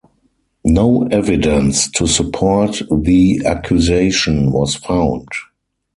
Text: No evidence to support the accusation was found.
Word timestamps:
No 0.65 1.07
evidence 1.11 1.87
to 1.91 2.07
support 2.07 2.81
the 2.91 3.39
accusation 3.45 4.51
was 4.51 4.73
found. 4.73 5.27